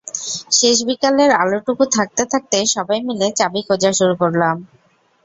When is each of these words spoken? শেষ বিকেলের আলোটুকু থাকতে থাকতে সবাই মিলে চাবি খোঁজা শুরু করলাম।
শেষ 0.51 0.77
বিকেলের 0.87 1.31
আলোটুকু 1.41 1.83
থাকতে 1.95 2.23
থাকতে 2.31 2.57
সবাই 2.75 2.99
মিলে 3.07 3.27
চাবি 3.39 3.61
খোঁজা 3.67 3.91
শুরু 3.99 4.13
করলাম। 4.21 4.55